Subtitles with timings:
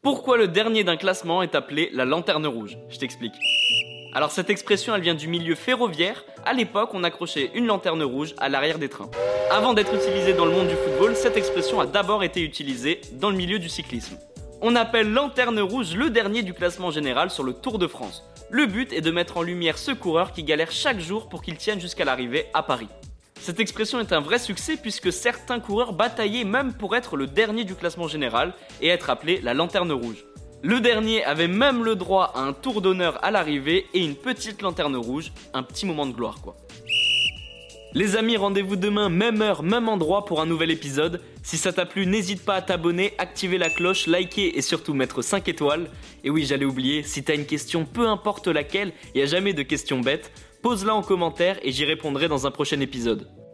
[0.00, 2.78] Pourquoi le dernier d'un classement est appelé la lanterne rouge?
[2.88, 3.34] Je t'explique.
[4.14, 6.24] Alors cette expression elle vient du milieu ferroviaire.
[6.46, 9.10] À l'époque, on accrochait une lanterne rouge à l'arrière des trains.
[9.50, 13.30] Avant d'être utilisée dans le monde du football, cette expression a d'abord été utilisée dans
[13.30, 14.16] le milieu du cyclisme.
[14.62, 18.22] On appelle lanterne rouge le dernier du classement général sur le Tour de France.
[18.50, 21.56] Le but est de mettre en lumière ce coureur qui galère chaque jour pour qu'il
[21.56, 22.88] tienne jusqu'à l'arrivée à Paris.
[23.48, 27.64] Cette expression est un vrai succès puisque certains coureurs bataillaient même pour être le dernier
[27.64, 30.26] du classement général et être appelé la lanterne rouge.
[30.62, 34.60] Le dernier avait même le droit à un tour d'honneur à l'arrivée et une petite
[34.60, 36.56] lanterne rouge, un petit moment de gloire quoi.
[37.94, 41.22] Les amis, rendez-vous demain, même heure, même endroit pour un nouvel épisode.
[41.42, 45.22] Si ça t'a plu, n'hésite pas à t'abonner, activer la cloche, liker et surtout mettre
[45.22, 45.88] 5 étoiles.
[46.22, 49.62] Et oui, j'allais oublier, si t'as une question, peu importe laquelle, il a jamais de
[49.62, 53.26] questions bêtes, pose-la en commentaire et j'y répondrai dans un prochain épisode.